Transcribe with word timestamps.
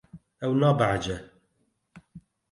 Ew 0.45 0.53
nabehece. 0.59 1.15